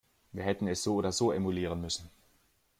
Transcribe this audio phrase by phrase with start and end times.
[0.31, 2.09] Wir hätten es so oder so emulieren müssen.